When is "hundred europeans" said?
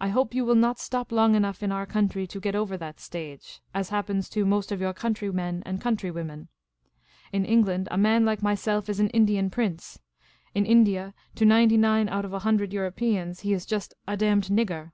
12.46-13.40